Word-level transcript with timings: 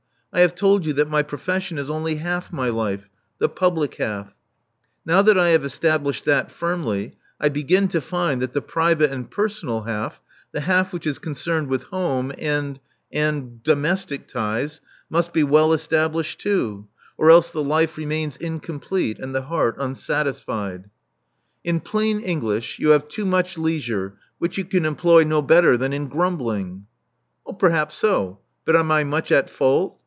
I 0.33 0.39
have 0.39 0.55
told 0.55 0.85
you 0.85 0.93
that 0.93 1.09
my 1.09 1.23
profession 1.23 1.77
is 1.77 1.89
only 1.89 2.15
half 2.15 2.53
my 2.53 2.69
life— 2.69 3.09
the 3.41 3.49
public 3.49 3.95
half. 3.95 4.33
Now 5.05 5.21
that 5.21 5.37
I 5.37 5.49
have 5.49 5.65
established 5.65 6.23
that 6.23 6.49
firmly, 6.49 7.15
I 7.37 7.49
begin 7.49 7.89
to 7.89 7.99
find 7.99 8.41
that 8.41 8.53
the 8.53 8.61
private 8.61 9.11
and 9.11 9.29
personal 9.29 9.81
half, 9.81 10.21
the 10.53 10.61
half 10.61 10.93
which 10.93 11.05
is 11.05 11.19
concerned 11.19 11.67
with 11.67 11.83
home 11.83 12.31
and— 12.37 12.79
and 13.11 13.61
domestic 13.61 14.25
ties, 14.29 14.79
must 15.09 15.33
be 15.33 15.43
well 15.43 15.73
established 15.73 16.39
too, 16.39 16.87
or 17.17 17.29
else 17.29 17.51
the 17.51 17.61
life 17.61 17.97
remains 17.97 18.37
incomplete, 18.37 19.19
and 19.19 19.35
the 19.35 19.41
heart 19.41 19.75
unsatisfied." 19.79 20.89
426 21.65 21.93
Love 21.93 22.03
Among 22.03 22.21
the 22.21 22.21
Artists 22.21 22.21
''In 22.21 22.21
plain 22.21 22.31
English, 22.31 22.79
you 22.79 22.89
have 22.91 23.07
too 23.09 23.25
much 23.25 23.57
leisure, 23.57 24.13
which 24.37 24.57
you 24.57 24.63
can 24.63 24.85
employ 24.85 25.25
no 25.25 25.41
better 25.41 25.75
than 25.75 25.91
in 25.91 26.07
grom 26.07 26.37
bUng/'' 26.39 26.83
'Perhaps 27.59 27.95
so; 27.97 28.39
but 28.63 28.77
am 28.77 28.89
I 28.93 29.03
much 29.03 29.29
at 29.33 29.49
fault? 29.49 29.97